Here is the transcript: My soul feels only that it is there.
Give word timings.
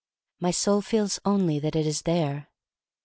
My 0.39 0.49
soul 0.49 0.81
feels 0.81 1.19
only 1.25 1.59
that 1.59 1.75
it 1.75 1.85
is 1.85 2.01
there. 2.01 2.49